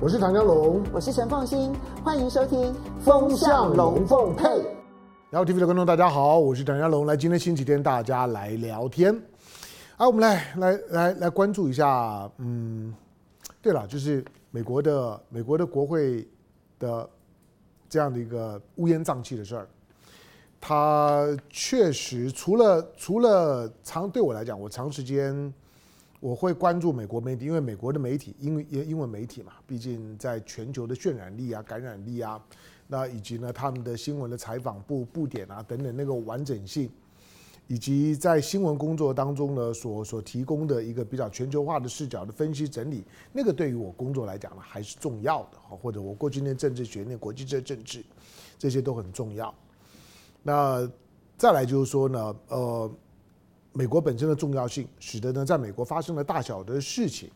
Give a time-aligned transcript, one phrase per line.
[0.00, 4.44] 我是唐家龙，我是陈凤新，欢迎收听《风向龙凤配》。
[5.30, 9.14] 然后 TV 的观众大家好，我是唐湘龙，来今天星期天，大家来聊天。
[9.96, 12.92] 啊，我们来来来来关注一下，嗯，
[13.62, 16.28] 对了，就是美国的美国的国会
[16.78, 17.08] 的
[17.88, 19.68] 这样的一个乌烟瘴气的事儿，
[20.60, 25.54] 它确实除了除了长对我来讲，我长时间。
[26.24, 32.42] 我会关注美国媒体，因为美国的媒体，因为英文媒体嘛，毕竟在全球的渲染力啊、感染力啊，
[32.86, 36.90] 那以及呢他们的新闻的采访布布点啊等等那个完整性，
[37.66, 48.02] 以及在新闻工作当中呢所所提供的一个比较全球化的视角的分析整理，那个对于我工作来讲呢还是重要的，或者我过去念政治学、念国际政治，
[48.58, 49.54] 这些都很重要。
[50.42, 50.90] 那
[51.36, 52.90] 再来就是说呢，呃。
[53.76, 57.28] 美国本身的重要性，使得呢，在美国发生了大小的事情，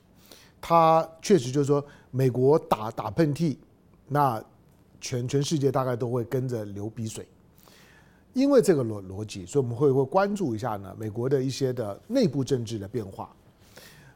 [0.61, 3.57] 它确实就是说，美国打打喷嚏，
[4.07, 4.41] 那
[5.01, 7.27] 全全世界大概都会跟着流鼻水，
[8.35, 13.35] 因为这个逻逻辑，所以我们会会关注一下呢，美国的一些的内部政治的变化。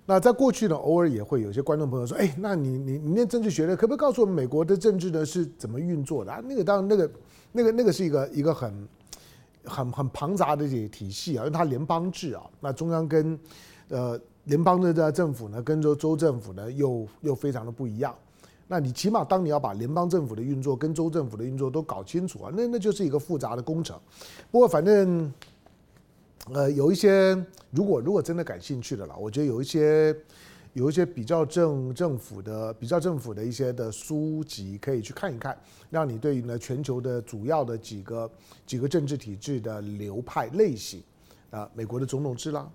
[0.06, 6.41] 那在过去呢，偶尔也会有些观众朋友说，哎，那你你你念政治学的，可不可以告诉我们美国的政治呢是怎么运作的啊？
[6.47, 7.10] 那个当然，那个
[7.50, 8.72] 那个那个是一个一个很。
[9.64, 13.38] 很很庞杂的这体系啊，因为它联邦制啊，那中央跟
[13.88, 18.14] 呃联邦的这政府呢，跟州州政府呢又又非常的不一样。
[18.69, 23.98] 那你起码当你要把联邦政府的运作跟州政府的运作都搞清楚啊，那那就是一个复杂的工程。
[24.50, 25.32] 不过反正
[26.52, 27.34] 呃有一些，
[27.70, 30.16] 如果如果真的感兴趣的啦，我觉得有一些。
[30.75, 35.55] 有一些比较政政府的比较政府的一些的书籍可以去看一看，
[35.91, 38.31] 让你对于呢全球的主要的几个
[38.67, 41.03] 几个政治体制的流派类型，
[41.50, 42.67] 啊，美国的总统制啦，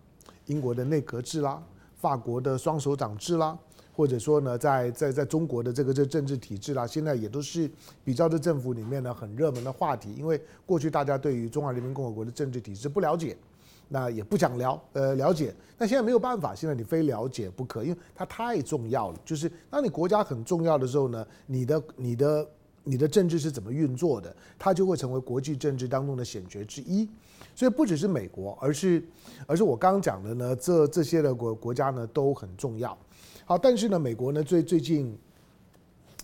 [0.46, 1.60] 英国的内阁制啦，
[1.96, 3.58] 法国的双手掌制啦，
[3.92, 7.68] 或者说呢在在在中国的这个这政治体制啦，现在也都是
[8.04, 13.36] 比较的政府里面呢很热门的话题，因为过去大家对于中华人民共和国的政治体制不了解。
[13.90, 15.54] 那也不想了，呃，了解。
[15.78, 19.20] 那现在没有办法，现在你非了解不可，因为它太重要了。
[19.24, 22.48] 就是当你国家很重要的时候呢，你的、你的、
[22.84, 27.08] 你的政治是怎么运作的，它就会成为国际政治当中的显学之一。
[27.56, 29.04] 所以不只是美国，而是，
[29.46, 32.98] 而是我刚刚讲的呢，这这些的国国家呢都很重要。
[33.46, 35.18] 好，但是呢，美国呢最最近，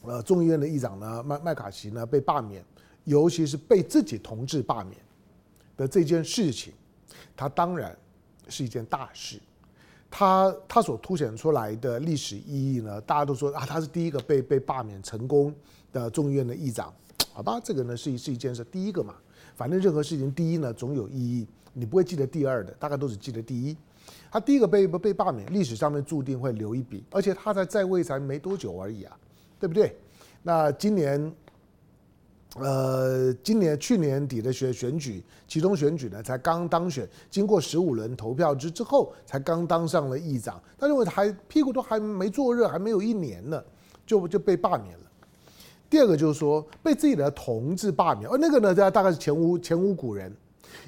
[0.03, 2.63] 呃，众议院的议长呢麦麦卡锡呢被罢免，
[3.03, 4.97] 尤其是被自己同志罢免
[5.77, 6.73] 的这件事情。
[7.35, 7.97] 它当然
[8.47, 9.39] 是一件大事，
[10.09, 15.53] 它它所凸显出来的历史意义呢，大家都说啊，他是第一个被被罢免成功
[15.91, 16.93] 的众议院的议长，
[17.31, 19.15] 好吧，这个呢是一是一件事，第一个嘛，
[19.55, 23.75] 反正任何事情第一呢总有意义，你不会记得第二的，大概都只记得第一。
[24.29, 29.17] 他第一个被被罢免，历史上面注定会留一笔，而且他才在位才没多久而已啊，
[29.59, 29.95] 对不对？
[30.41, 31.33] 那今年。
[32.59, 40.61] 呃，今年去年底的选选举，其中选举呢才刚当选，经过十五轮投票之之后，才刚当上了议长。
[40.77, 43.63] 他认为还屁股都还没坐热，还没有一年呢，
[44.05, 45.05] 就就被罢免了。
[45.89, 50.31] 第二个就是说，被自己的同志罢免，而那个呢，大大概是前无前无古人，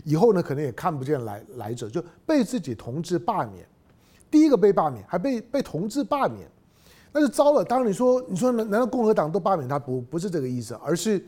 [0.04, 3.68] 以后呢可能也看不见来来者，就被自己同志罢免。
[4.30, 6.48] 第一个被罢免，还被被同志罢免，
[7.16, 7.64] 那就糟了。
[7.64, 9.80] 当然你说你说难道共和党都罢免他？
[9.80, 11.26] 不不是这个意思，而是。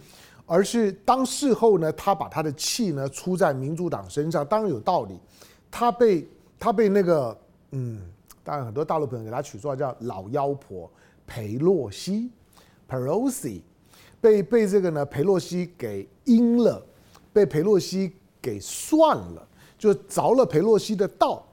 [0.50, 5.20] 而是当事后呢，他把他的气呢出在民主党身上，当然有道理。
[5.70, 6.26] 他被
[6.58, 7.38] 他被那个
[7.72, 8.00] 嗯，
[8.46, 10.90] 当然很多大陆朋友给他取绰叫老妖婆
[11.26, 12.32] 裴洛西
[12.90, 13.60] ，Pelosi，
[14.22, 16.82] 被被这个呢裴洛西给阴了，
[17.34, 19.46] 被裴洛西给算了，
[19.78, 21.46] 就着了裴洛西的道，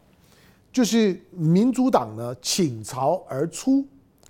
[0.72, 3.84] 就是民主党呢倾巢而出，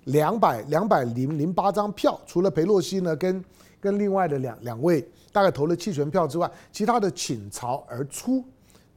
[0.05, 3.43] 两百两百零零八张票，除了裴洛西呢跟。
[3.77, 8.43] 跟另外的两两位大概投了弃权票之外，其他的倾巢而出，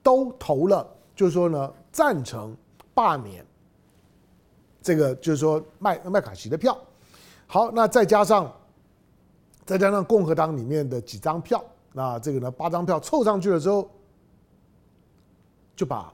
[0.03, 2.57] 都投了，就是说呢赞成
[2.95, 3.45] 罢免
[4.81, 6.79] 这个，就是说麦麦卡锡的票。
[7.47, 8.51] 好，那再加上
[9.67, 11.63] 再加上共和党里面的几张票，
[11.93, 13.91] 那这个呢八张票凑上去了之后，
[15.77, 16.11] 就把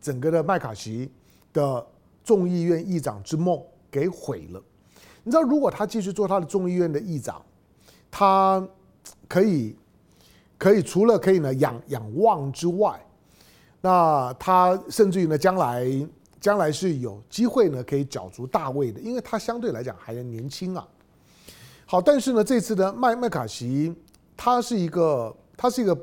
[0.00, 1.10] 整个的麦卡锡
[1.52, 1.84] 的
[2.22, 3.60] 众议院议长之梦
[3.94, 4.60] 给毁了。
[5.22, 7.40] 你知道，如果他继续做他的众议院的议长，
[8.10, 8.66] 他
[9.28, 9.76] 可以，
[10.58, 13.00] 可以除了可以呢仰仰望之外，
[13.80, 15.86] 那他甚至于呢将来
[16.40, 20.86] 将来是有机会呢可以角逐大位的，因为他相对来讲还年轻啊。
[21.86, 23.94] 好，但是呢这次呢麦麦卡锡，
[24.36, 25.96] 他是一个他是一个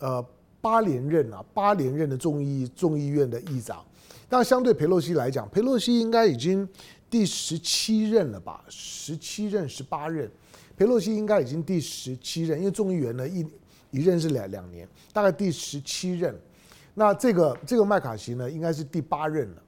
[0.00, 0.26] 呃
[0.60, 3.82] 八连任啊八连任的众议众议院的议长，
[4.28, 6.68] 但相对佩洛西来讲，佩洛西应该已经
[7.10, 8.64] 第十七任了吧？
[8.68, 10.30] 十七任、十八任，
[10.76, 13.46] 佩洛西应该已经第十七任，因为众议员呢一
[13.90, 16.38] 一任是两两年，大概第十七任。
[16.94, 19.62] 那这个这个麦卡锡呢，应该是第八任了。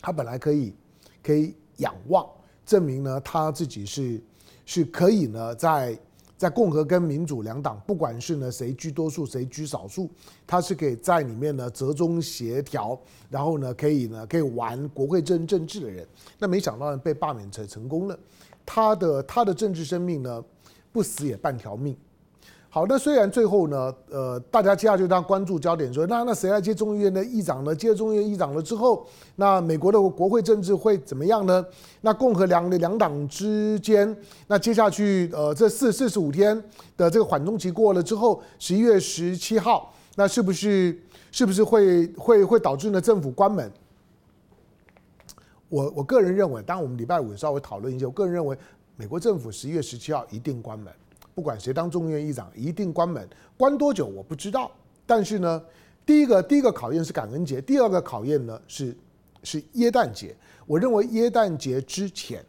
[0.00, 0.74] 他本来可以
[1.22, 2.28] 可以仰望，
[2.66, 4.20] 证明呢他自己是
[4.66, 5.96] 是可以呢在
[6.42, 10.10] 在共和跟民主两党，不管是呢谁居多数谁居少数，
[10.44, 12.98] 他是可以在里面呢折中协调，
[13.30, 16.04] 然后呢可以呢可以玩国会政政治的人。
[16.40, 18.18] 那没想到呢被罢免成成功了，
[18.66, 20.44] 他的他的政治生命呢
[20.90, 21.96] 不死也半条命。
[22.74, 27.76] 好，那虽然最后呢，呃，大家接下来就当关注焦点说，那那谁来接众议院的议长呢？
[27.76, 31.62] 接众议院议长了之后，那美国的国会政治会怎么样呢？
[32.00, 34.16] 那共和两两党之间，
[34.46, 36.58] 那接下去呃这四四十五天
[36.96, 40.98] 的这个缓冲期过了之后，十一月十七号，那是不是
[41.30, 43.70] 是不是会会会导致呢政府关门？
[45.68, 48.56] 我我个人认为，当然我们礼拜五稍微讨论一下，我个人认为，
[48.96, 50.90] 美国政府十一月十七号一定关门。
[51.34, 53.26] 不管谁当众议院议长，一定关门，
[53.56, 54.70] 关多久我不知道。
[55.06, 55.62] 但是呢，
[56.04, 58.96] 第一个第一个考验是感恩节，第二个考验呢是
[59.42, 60.36] 是耶诞节。
[60.66, 62.44] 我认为耶诞节之前，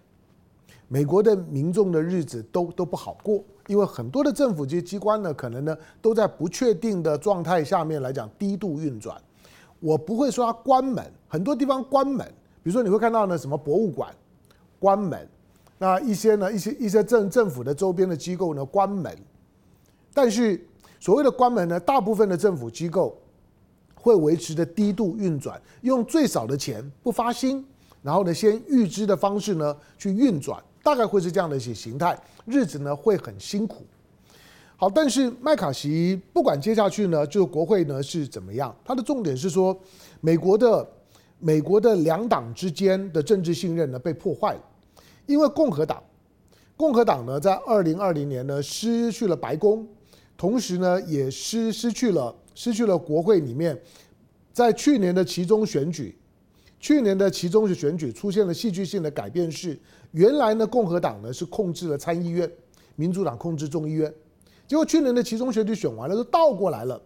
[0.88, 9.19] 美国的民众的日子都都不好过，因为很多的政府这些机关呢，可能呢都在不确定的状态下面来讲低度运转。
[9.79, 12.25] 我不会说它关门，很多地方关门，
[12.62, 14.13] 比如说你会看到呢什么博物馆
[14.79, 15.27] 关门。
[15.83, 19.13] 那一些呢，一些一些政政府的周边的机构呢关门，
[20.13, 20.65] 但是
[20.97, 23.19] 所谓的关门呢，大部分的政府机构
[23.94, 27.62] 会维持的低度运转，用最少的钱不发薪，
[28.01, 33.83] 然后呢先预支的方式呢去运转，大概会是这样的一些形态，日子呢会很辛苦。
[34.77, 39.77] 好，但是麦卡锡不管接下去呢，就国会呢是怎么样，它的重点是说，
[40.21, 40.88] 美国的
[41.39, 44.62] 美国的两党之间的政治信任呢被破坏了。
[45.25, 46.03] 因为共和党，
[46.75, 49.87] 共和党呢，在二零二零年呢失去了白宫，
[50.35, 53.79] 同时呢也失失去了失去了国会里面，
[54.51, 56.17] 在去年的期中选举，
[56.79, 59.79] 去年的期中选举出现了戏剧性的改变，是
[60.11, 62.51] 原来呢共和党呢是控制了参议院，
[62.95, 64.13] 民主党控制众议院，
[64.67, 67.01] 结果去年的期中选举选完了，就倒过来了，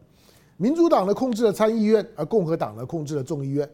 [0.58, 3.70] 民主党呢控制了参议院，而共和党呢控制了众议院。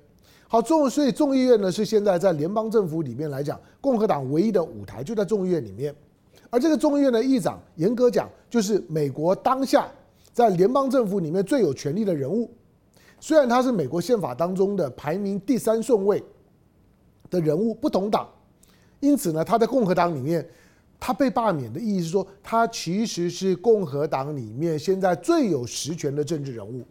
[0.54, 5.92] 好，众所以众议院呢是现在在联邦政府里面来讲，共和党唯一的舞台就在众议院里面，
[6.52, 9.88] 而这个众议院的议长，严格讲就是美国当下
[10.32, 12.52] 在联邦政府里面最有权力的人物。
[13.20, 16.24] 虽然他是美国宪法当中的排名第三顺位
[17.32, 18.30] 的人物，不同党，
[19.00, 20.48] 因此呢，他在共和党里面，
[21.00, 26.84] 他被罢免的意义是说，他其实是共和党里面现在最有实权的政治人物。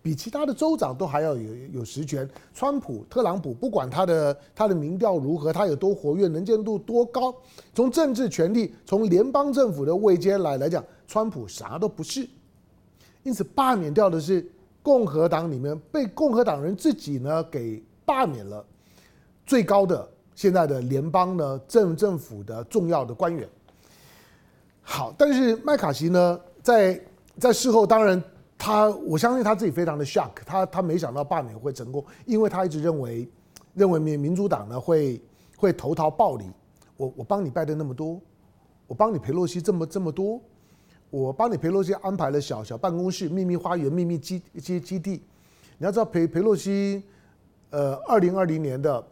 [0.00, 2.28] 比其他的州长都还要有有实权。
[2.54, 7.34] 川普、特朗普，不管他的他的民调如何，他有多活跃，能见度多高，
[7.74, 12.28] 从政治权力，从联邦政府的位阶来来讲，川普啥都不是。
[13.22, 14.46] 因此，罢免掉的是
[14.82, 18.64] 共和党里面被共和党人自己呢给罢免了
[19.44, 23.48] 最高的现在的联邦呢政政府的重要的官员。
[24.82, 26.98] 好，但是麦卡锡呢，在
[27.38, 28.22] 在事后当然。
[28.58, 33.26] 他，我相信他自己非常的 shock，他他没想到罢免会成功，因为他一直认为，
[33.72, 35.22] 认为民民主党呢会
[35.56, 36.44] 会投桃报李。
[36.96, 38.20] 我我帮你拜登那么多，
[38.88, 40.42] 我帮你裴洛西这么这么多，
[41.08, 45.22] 我帮你裴洛西安排了小小办公室、秘密花园、秘密基基基地。
[45.78, 47.04] 你要知道裴裴洛西，
[47.70, 49.06] 呃，二零二零年的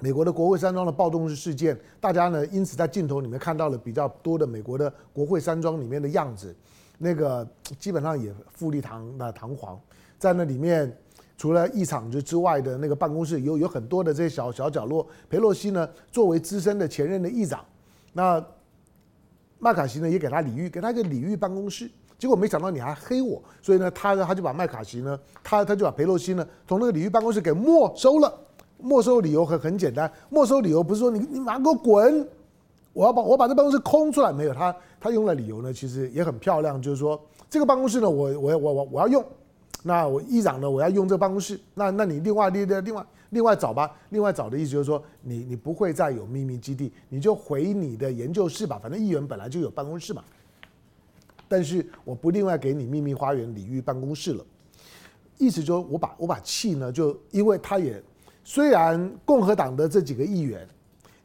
[0.00, 6.56] 美国的国会山庄的暴动事件，大家呢因此在镜头里面看到了比较多的美国的国会山庄里面的样子。
[6.98, 7.46] 那个
[7.78, 9.78] 基本上也富丽堂那堂皇，
[10.18, 10.96] 在那里面，
[11.36, 15.06] 除了议场之之外的那个办公室，有有很多的这些小小角落。
[15.28, 17.64] 裴洛西呢，作为资深的前任的议长，
[18.12, 18.44] 那
[19.58, 21.90] 麦卡锡呢也给他礼遇，给他一个礼遇办公室。
[22.18, 28.40] 结果没想到你还黑我，所以呢，他呢他就把麦卡锡呢，他他就把裴洛西呢从那个礼遇办公室给没收了。
[28.76, 32.28] 没收理由很很简单，没收理由不是说你你马上给我滚。
[32.92, 39.22] 我要把我把这办公室空出来，没有他，他用的理由呢，其实也很漂亮，就是说这个办公室呢，我我我我我要用，
[39.82, 50.24] 那我议长呢，我要用这个办公室，那那你另外另另外另外找吧，另外找的意思就是说，你你不会再有秘密基地，你就回你的研究室吧，反正议员本来就有办公室嘛，
[51.46, 54.42] 但是我不另外给你秘密花园礼遇办公室了，
[55.36, 58.02] 意思就是我把我把气呢，就因为他也
[58.42, 60.66] 虽然共和党的这几个议员。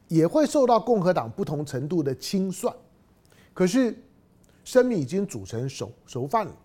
[0.08, 2.74] 也会受到共和党不同程度的清算，
[3.60, 3.94] 可是
[4.64, 6.56] 生米已经煮成熟熟饭了，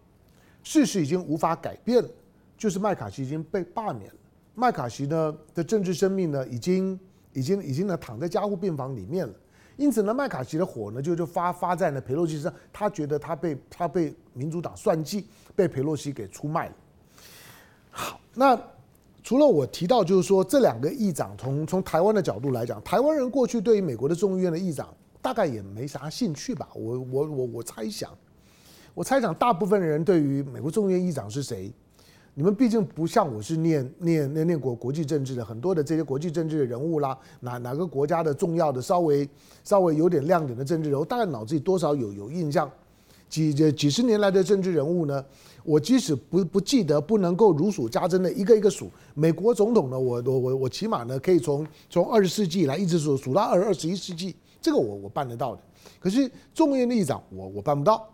[0.63, 2.09] 事实已经无法改变了，
[2.57, 4.15] 就是麦卡锡已经被罢免了。
[4.53, 6.97] 麦卡锡呢的政治生命呢，已经
[7.33, 9.33] 已经已经呢躺在加护病房里面了。
[9.75, 16.75] 因此呢，麦卡锡的火呢就就发发在了裴洛西身上，他觉得他被他被民主党算计，被裴洛西给出卖了。
[17.91, 18.57] 好，那
[19.21, 26.69] 除了我提到，就是说这两个议长从从台湾的角度来讲，台湾人过去对于美国的众议院的议长大概也没啥兴趣吧？
[26.75, 28.11] 我我我我猜想，
[28.93, 31.73] 我猜想大部分人对于美国众议院议长是谁？
[32.35, 39.27] 你们毕竟不像我是念念念念国国际政治的，很多的这些国际政治的人物啦，哪哪个国家的重要的稍微
[39.63, 42.71] 稍微有点亮点的政治人物，大概脑子里多少有有印象。
[43.27, 45.25] 几这几十年来的政治人物呢，
[45.63, 48.91] 我即使不不记得，不能够如数家珍的一个一个数。
[49.15, 55.61] 美国总统呢，我我我我起码呢可以从从二十世纪以来一直数数到二二十一世纪，这个我我办得到的。
[55.99, 58.09] 可是众议院议长我我办不到。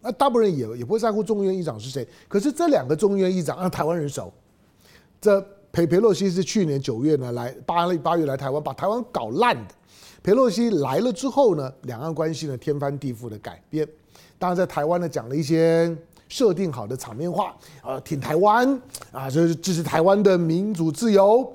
[0.00, 4.32] 那大部分人也也不会在乎众议院议长是谁，可是这两个众议院议长让台湾人熟。
[5.20, 5.38] 这
[5.70, 9.74] 裴裴洛西是去年九月呢来八八月来台湾，把台湾搞烂的。
[10.22, 13.86] 裴洛西来了之后呢，两岸关系呢天翻地覆的改变。
[14.38, 15.94] 当然在台湾呢讲了一些
[16.28, 17.54] 设定好的场面话，
[17.84, 18.80] 呃，挺台湾
[19.12, 21.52] 啊，就是支持台湾的民主自由。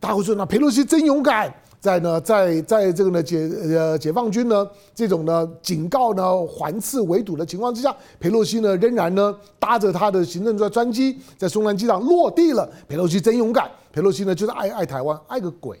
[0.00, 1.54] 大家会说那裴洛西真勇敢。
[1.84, 12.66] 在呢，在在这个呢解呃解放军呢这种呢警告呢环刺围堵的情况之下，佩洛西呢仍然呢搭着他的行政专专机在松山机场落地了。
[12.88, 15.78] 佩洛西真勇敢，佩洛西呢就是爱爱台湾，爱个鬼！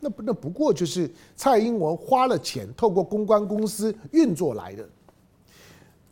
[0.00, 4.82] 那不那不过就是蔡英文花了钱，透过公关公司运作来的，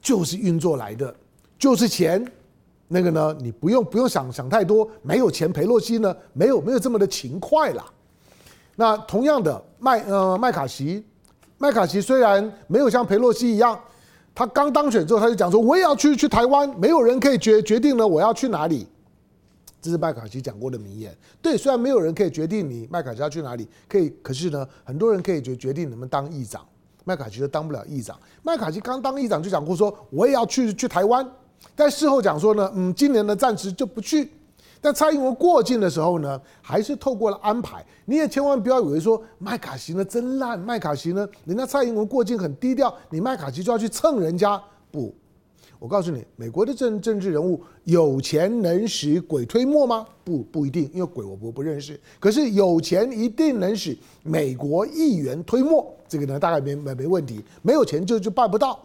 [0.02, 1.14] 就是运作来的，
[1.58, 2.22] 就是钱。
[2.88, 7.90] 那个呢，你不用不用想想太多，没有钱，佩洛西呢没有没有这么的勤快啦。
[8.80, 11.04] 那同样的麦呃麦卡锡，
[11.58, 13.78] 麦卡锡虽然没有像佩洛西一样，
[14.34, 18.86] 他刚当选之后他就讲说，我也要去去台湾，没有人可以决决定了我要去哪里，
[19.82, 21.14] 这是麦卡锡讲过的名言。
[21.42, 26.66] 对，虽然没有人可以决定你麦卡锡要去哪里，可以，可是呢，很多人可以决决定能不能当议长，
[27.04, 28.18] 麦卡锡都当不了议长。
[28.42, 31.30] 麦卡锡刚当议长就讲过说，我也要去去台湾，
[31.76, 34.32] 但事后讲说呢，嗯，今年呢暂时就不去。
[34.80, 37.84] 但蔡英文过境的时候呢，还是透过了安排。
[38.06, 44.60] 你也千万不要以为说麦卡锡呢真烂，麦卡锡呢，人家蔡英文过境很低调，你麦卡锡就要去蹭人家。
[44.90, 45.14] 不，
[45.78, 50.06] 我告诉你，美国的政政治人物有钱能使鬼推磨吗？
[50.24, 51.98] 不，不一定，因为鬼我不不认识。
[52.18, 57.44] 可是有钱一定能使美国议员推磨，这个呢大概没没没问题。
[57.62, 58.80] 没有钱就就办不到。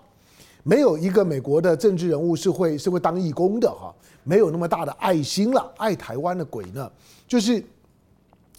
[0.68, 3.94] 没有一个美国的政治人物是会是会当义工的哈，
[4.24, 6.92] 没有那么大的爱心了，爱台湾的鬼呢，
[7.28, 7.64] 就是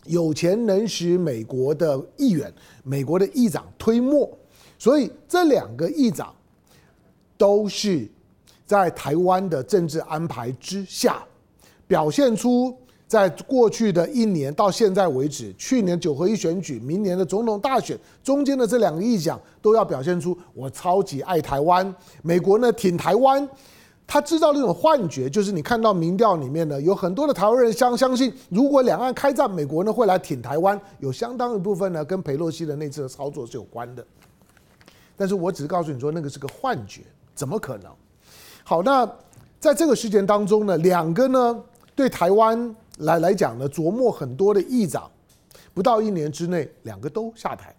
[0.04, 2.52] 有钱能使美国的议员、
[2.84, 4.30] 美国的议长推磨，
[4.78, 6.32] 所以这两个议长
[7.36, 8.08] 都是
[8.64, 11.20] 在台湾的政治安排之下
[11.88, 12.72] 表现出。
[13.08, 21.94] 在过去的一年到现在为止，去年九合一选举，明年的总统大选，中间的这两个议长都要表现出我超级爱台湾。
[22.22, 23.48] 美国呢挺台湾，
[24.08, 34.04] 他制造那种幻觉，就是你看到民调里面呢，有很多的台湾人相相信，如果两岸开战，美国呢会来挺台湾，有相当一部分呢跟佩洛西的那次的操作是有关的。
[35.16, 37.02] 但是我只是告诉你说，那个是个幻觉，
[37.36, 37.92] 怎么可能？
[38.64, 39.08] 好，那
[39.60, 41.56] 在这个事件当中呢，两个呢
[41.94, 42.74] 对台湾。
[42.98, 45.10] 来来讲呢，琢磨很多的议长，
[45.74, 47.74] 不到一年之内，两个都下台。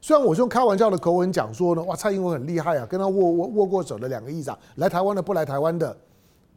[0.00, 5.96] 虽然我是用开玩笑的口吻讲说呢，哇，蔡英文很厉害啊，跟他握握握过手的两个议长，来台湾的不来台湾的，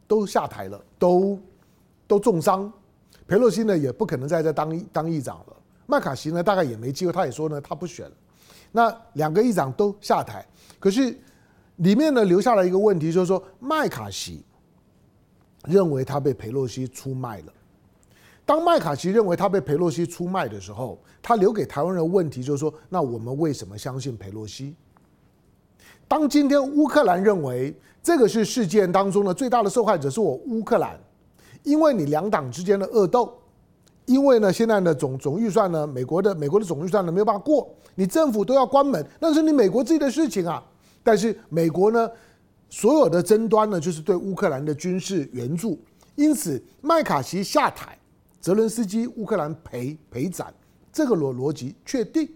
[0.06, 1.38] 都下台了，都
[2.06, 2.72] 都重伤。
[3.26, 5.56] 裴洛西呢，也不可能再再当当议长了。
[5.86, 8.12] 麦卡锡呢，大概也没机会，他也说呢，他不选了。
[8.70, 10.46] 那两个议长都下台，
[10.78, 11.18] 可是
[11.76, 14.44] 里面呢，留下了一个问题，就是说麦卡锡
[15.64, 17.52] 认为他被裴洛西出卖了。
[18.44, 24.74] 当麦卡锡认为他被佩洛西出卖的时候，他留给台湾人的问题就是说：那我们为什么相信佩洛西？
[26.08, 30.98] 当今天乌克兰认为这个是事件当中的最大的受害者是我乌克兰，
[31.62, 33.32] 因为你两党之间的恶斗，
[34.06, 40.60] 因为呢现在的总总预算呢，美国的美国的总预算呢没有办法过，你政府都要关门，那是你美国自己的事情啊。
[41.04, 42.10] 但是美国呢，
[42.68, 45.78] 所有的争端呢就是对乌克兰的军事援助，
[46.16, 47.96] 因此麦卡锡下台。
[48.40, 50.52] 泽伦斯基乌克兰赔赔斩，
[50.90, 52.26] 这个逻逻辑确定。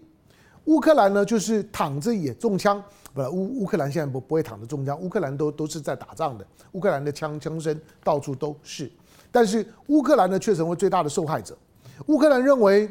[0.65, 8.91] 乌克兰呢，就是躺着也中枪，不，乌乌克兰现在不不会躺着中枪，乌克兰都都是在打仗的，乌克兰的枪枪声到处都是。
[9.31, 11.57] 但是乌克兰呢，却成为最大的受害者。
[12.05, 12.87] 乌克兰认为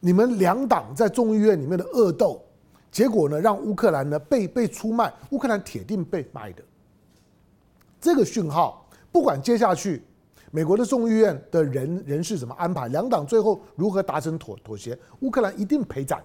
[0.00, 2.42] 你们两党在众议院里面的恶斗，
[2.90, 6.62] 结果呢，让乌克兰呢被被出卖，乌克兰铁定被卖的。
[8.00, 10.02] 这个讯号，不管接下去。
[10.54, 16.22] 美国的众议院的人人事怎么安排，两党最后如何达成妥妥协，乌克兰一定赔惨，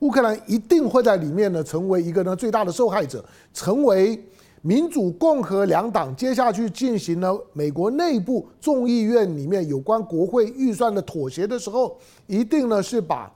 [0.00, 4.22] 乌克兰一定会在里面呢成为一个呢最大的受害者，成为
[4.60, 13.32] 民主共和两党接下去进行了美国内部众议院里面有关国会预算的妥协的时候，一定呢是把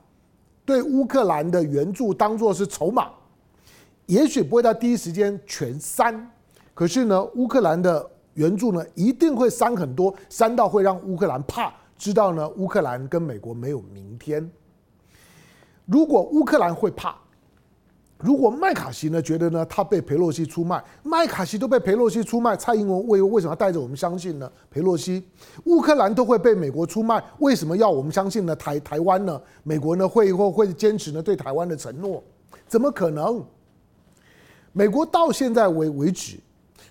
[0.67, 3.09] 对乌克兰的援助当作是筹码。
[4.05, 6.31] 也许不会在第一时间全删，
[6.75, 14.51] 可是呢，乌克兰的援助呢一定会删很多，删到会让乌克兰怕，知道呢乌克兰跟美国没有明天。
[15.87, 17.17] 如果乌克兰会怕，
[18.19, 24.51] 如果麦卡锡呢觉得呢他被裴洛西出卖，麦卡锡都被裴洛西出卖，蔡英文为为什么要带着我们相信呢？
[24.71, 25.27] 裴洛西，
[25.65, 28.55] 乌克兰都会被美国出卖，为什么要我们相信呢？
[28.55, 29.41] 台台湾呢？
[29.65, 32.23] 美国呢会会会坚持呢对台湾的承诺？
[32.69, 33.45] 怎么可能？
[34.73, 36.39] 美国到现在为为止，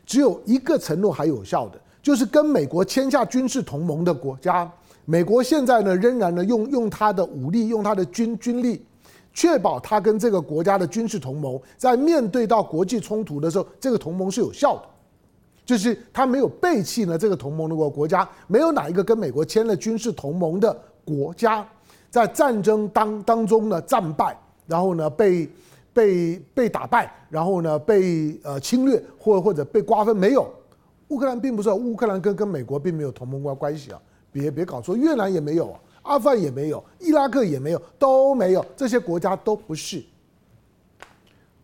[0.09, 4.67] 只有一个承诺还有效的，就是跟美国签下军事同盟的国家。
[5.05, 8.83] 美国现在呢，仍然呢用用他的武力，用他的军军力，
[9.35, 14.81] 确保他跟这个国家的军事同盟在面对到国际冲突的时候，这个同盟是有效的，
[15.63, 20.75] 就是他没有背弃呢这个同盟的国国家，没有哪一个跟美国签了军事同盟的
[21.05, 21.63] 国家，
[22.09, 24.35] 在战争当当中呢战败，
[24.65, 25.47] 然后呢被。
[25.93, 30.51] 被被打败，然后呢被呃侵略或或者被瓜分，没有。
[31.10, 34.00] 乌克兰并不是，乌克兰跟跟美国并没有同盟关关系啊，
[34.31, 40.03] 别别搞错，越南也没有，啊阿富汗也没有，伊拉克也没有，都没有，这些国家都不是。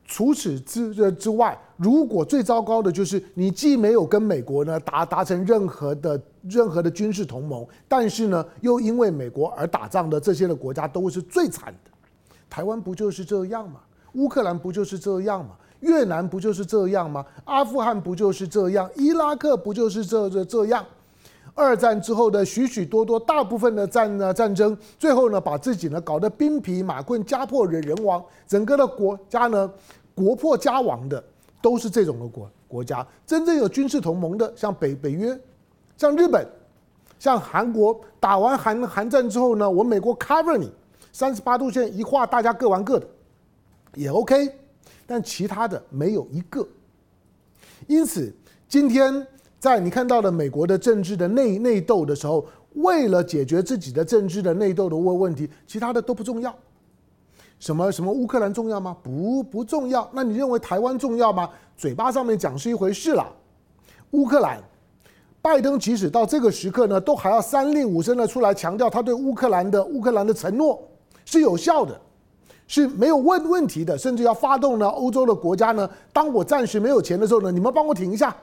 [0.08, 11.92] 除此之之外，如果最糟糕的就是你既没有跟美国呢达达成任何的任何的军事同盟，但是呢又因为美国而打仗的这些的国家都是最惨的。
[12.50, 13.80] 台湾不就是这样吗？
[14.16, 15.52] 乌克兰不就是这样吗？
[15.82, 17.24] 越南不就是这样吗？
[17.44, 18.90] 阿富汗不就是这样？
[18.96, 20.84] 伊拉克不就是这这这样？
[21.54, 29.72] 二战之后的许许多多大部分的战呢战争，最后呢把自己呢搞得兵疲马困、家破人人亡，整个的国家呢
[30.14, 31.24] 国破家亡的
[31.62, 33.06] 都是这种的国国家。
[33.26, 35.38] 真正有军事同盟的，像北北约，
[35.96, 36.46] 像日本，
[37.20, 40.70] 像韩国，打完韩韩战之后呢，我美国 cover 你，
[41.14, 43.08] 三十八度线一画，大家各玩各的。
[43.96, 44.50] 也 OK，
[45.06, 46.68] 但其他的没有一个。
[47.88, 48.34] 因此，
[48.68, 49.26] 今天
[49.60, 56.54] 在你看到了美国的政治的内内斗的时候，为了解决自己的政治的内斗的问问题，其他的都不重要。
[57.58, 58.96] 什么什么乌克兰重要吗？
[59.02, 60.10] 不不重要。
[60.14, 61.50] 那你认为台湾重要吗？
[61.78, 63.26] 嘴巴上面讲是一回事了。
[64.12, 64.62] 乌克兰，
[65.42, 70.82] 拜登即使到这个时刻呢，都还要三令五申的出来强调他对乌克兰的乌克兰的承诺
[71.24, 72.00] 是有效的。
[72.68, 78.36] 是没有问问题的，甚至要发动呢，欧洲的国家呢，当我暂时没有钱的时候呢，你们帮我挺一下，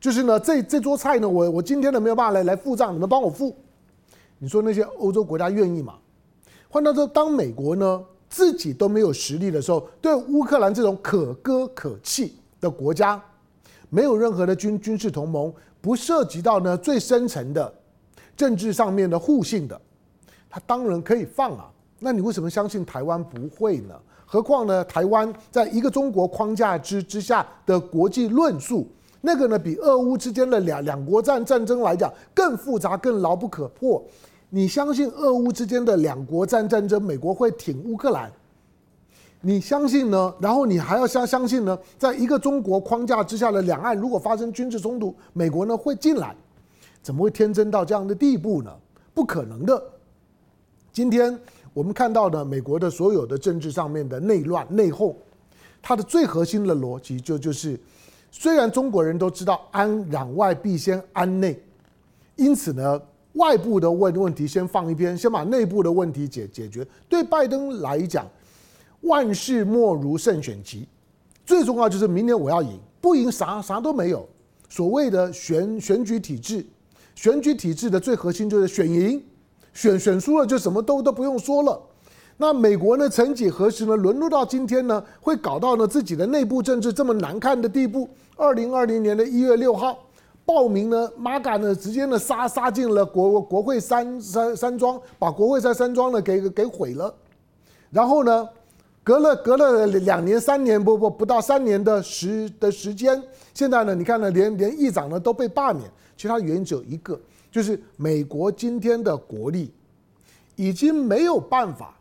[0.00, 3.54] 就是呢，这这桌菜呢，我我今天呢没有办法来来付账，你们帮我付。
[4.38, 5.94] 你说那些欧洲国家愿意吗？
[6.70, 13.22] 换到说，当美国呢自己都没有实力的时候，对乌克兰这种可歌可泣的国家，
[13.90, 17.70] 没有任何的军军事同盟，不涉及到呢最深层的
[18.34, 19.78] 政治上面的互信的，
[20.48, 21.70] 他当然可以放啊。
[22.00, 23.94] 那你为什么相信台湾不会呢？
[24.30, 28.86] 何况呢，台湾在一个中国框架之之下的国际论述，
[29.22, 34.04] 那个呢比俄乌之间的两两国战战争来讲更复杂、更牢不可破。
[34.50, 38.30] 你相信俄乌之间的两国战战争，美国会挺乌克兰？
[39.40, 40.34] 你相信呢？
[40.38, 46.36] 然后你还要相相信呢，在一个中国框架之下的两岸，如果发生军事冲突，美国呢会进来？
[47.02, 48.70] 怎么会天真到这样的地步呢？
[49.14, 49.82] 不可能的。
[50.92, 51.36] 今天。
[51.72, 55.14] 我们看到的美国的所有的政治上面的内乱内讧，
[55.80, 57.78] 它的最核心的逻辑就就是，
[58.30, 61.60] 虽然中国人都知道安攘外必先安内，
[62.36, 63.00] 因此呢，
[63.34, 66.86] 外部的问问题先放一边，先把内部的问题解解决。
[67.08, 68.26] 对拜登来讲，
[69.02, 70.86] 万事莫如胜选期，
[71.46, 74.28] 最重要就是明年我要赢，不赢啥啥都没有。
[74.68, 76.66] 所谓的选选举体制，
[77.14, 79.22] 选举体制的最核心就是选赢。
[79.78, 81.80] 选选输了就什么都都不用说了。
[82.36, 83.08] 那美国呢？
[83.08, 83.94] 曾几何时呢？
[83.94, 85.00] 沦落到今天呢？
[85.20, 88.08] 会搞到呢自己的内部政治这么难看的地步？
[88.36, 89.96] 二零二零年的一月六号，
[90.44, 97.14] 报名呢，MAGA 呢直接呢杀杀进了国国会山山山庄，把国会山山庄呢给给毁了。
[97.92, 98.48] 然后呢，
[99.04, 103.22] 隔了隔了两年三年不不不到三年的时的时间，
[103.54, 107.16] 现在呢，你看呢，连连议长呢都被罢免，其他原因只有一个。
[107.50, 109.72] 就是美国今天的国力
[110.56, 111.94] 已经没有办法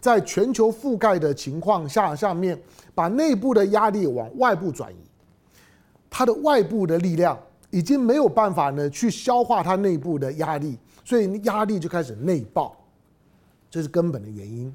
[0.00, 2.60] 在全球覆盖的情况下下面
[2.94, 4.96] 把内部的压力往外部转移，
[6.08, 7.38] 它的外部的力量
[7.70, 12.76] 已经没有办法呢去消化它内部的压力，所以压力就开始内爆，
[13.70, 14.72] 这是根本的原因。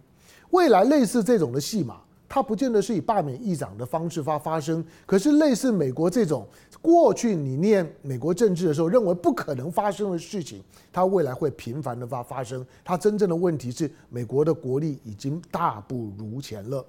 [0.50, 2.02] 未来类似这种的戏码，
[2.34, 6.48] 它不见得是以罢免议长的方式发发生，可是类似美国这种
[6.82, 10.64] 过去你念美国政治的时候认为不可能发生的事情，
[10.94, 12.66] 它未来会频繁的发发生。
[12.86, 16.86] 它真正的问题是美国的国力已经大不如前了。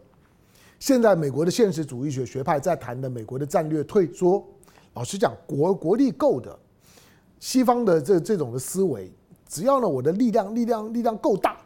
[0.78, 4.46] 现在美国的现实主义学学派在谈的美国的战略退缩，
[4.94, 6.56] 老实讲，国国力够的，
[7.40, 9.12] 西方的这这种的思维，
[9.48, 11.56] 只要呢我的力量力量力量够大。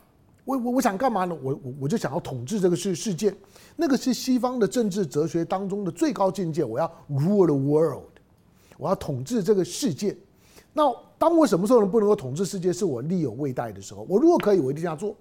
[0.47, 1.37] 我我我想干嘛呢？
[1.43, 3.35] 我我我就想要统治这个世世界，
[3.75, 6.63] 那个是西方的政治哲学当中的最高境界。
[6.65, 8.05] 我要 rule the world，
[8.79, 10.17] 我要统治这个世界。
[10.73, 10.85] 那
[11.19, 12.73] 当我什么时候能不能够统治世界？
[12.73, 14.07] 是我力有未逮的时候。
[14.09, 15.17] 我如果可以，我一定这样做。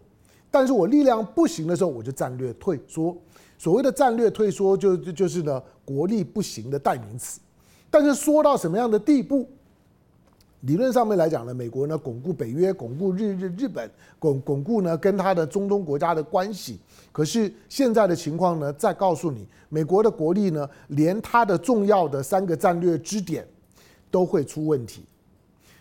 [0.52, 3.18] 但是我力量不行的时候，我就战略退缩。
[3.58, 7.40] 所谓的战略退缩，就就就是呢国力不行的代名词。
[7.90, 9.50] 但是说到什么样的地步？
[10.65, 16.80] 理论上面来讲呢，美国呢巩固北约，巩固日日日本，巩巩固呢跟他的中东国家的关系。
[17.12, 23.47] 可是现在的情况呢，再告诉你，美国的国力呢，连它的重要的三个战略支点
[24.10, 25.06] 都会出问题。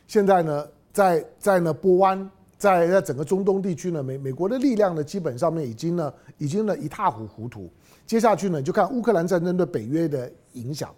[0.06, 7.70] 现在呢，在在呢波湾，在在整个中东地区呢，美美国的力量呢，基本上面已经呢已经呢一塌糊糊涂。
[8.04, 10.90] 接下去呢，就看乌克兰战争对北约的影响。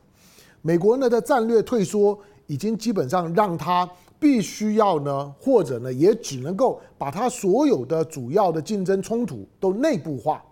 [0.61, 2.18] 美国呢的战略退缩。
[2.47, 10.43] 已经基本上让他必须要呢，或者呢，也只能够把他所有的主要的竞争冲突都内部化，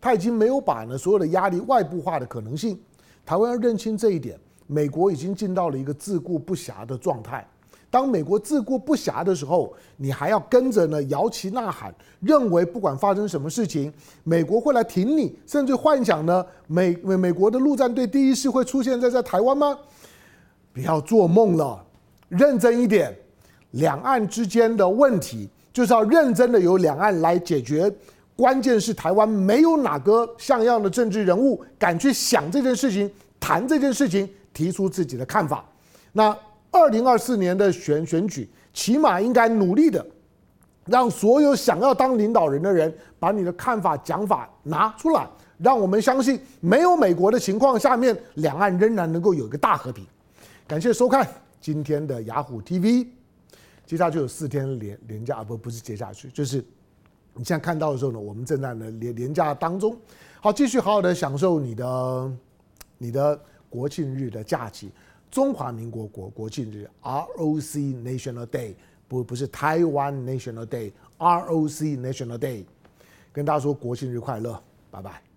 [0.00, 2.78] 他已经没有把呢所有的压力外部化的可能性。
[3.24, 7.46] 台湾要认清这一点，美国已经进到了一个自顾不暇的状态。
[7.88, 13.92] 当美国自顾不暇的时候，你还要跟着呢摇旗呐喊，认为不管发生什么事情，
[14.24, 19.78] 美国会来挺你，甚至幻想呢美美美国的陆战队第一师会出现在在台湾吗？
[20.72, 21.84] 不要做梦了，
[22.28, 23.16] 认真一点。
[23.72, 27.90] 两岸之间的问题就是要认真的由两岸来解决。
[28.36, 35.64] 关键是台湾没有哪个像样的政治人物敢去想这件事情、谈这件事情、提出自己的看法。
[36.12, 36.36] 那
[36.70, 40.04] 二零二四年的选选举，起码应该努力的
[40.86, 45.26] 让所有想要当领导人的人把你的看法、讲法拿出来，
[45.58, 50.04] 让我们相信，没有美国的情况下面，两岸仍然能够有一个大和平。
[50.72, 51.28] 感谢收看
[51.60, 53.06] 今天的雅虎 TV，
[53.84, 56.64] 接下去有四天连连假，不不是接下去，就是
[57.34, 59.94] 你现在看到的时候呢，我们正在呢连连假当中，
[60.40, 62.32] 好，继续好好的享受你的
[62.96, 64.90] 你的国庆日的假期，
[65.30, 68.74] 中华民国国国庆日，ROC National Day，
[69.06, 72.64] 不不是台湾 National Day，ROC National Day，
[73.30, 74.58] 跟大家说国庆日快乐，
[74.90, 75.31] 拜拜。